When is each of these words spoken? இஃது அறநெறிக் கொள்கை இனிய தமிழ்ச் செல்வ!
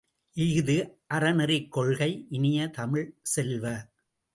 இஃது 0.37 0.77
அறநெறிக் 1.13 1.69
கொள்கை 1.69 2.11
இனிய 2.29 2.67
தமிழ்ச் 2.69 3.15
செல்வ! 3.21 3.65